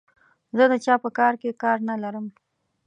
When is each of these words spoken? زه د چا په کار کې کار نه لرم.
زه 0.57 0.65
د 0.71 0.73
چا 0.85 0.95
په 1.03 1.09
کار 1.19 1.33
کې 1.41 1.59
کار 1.63 1.77
نه 1.89 1.95
لرم. 2.03 2.25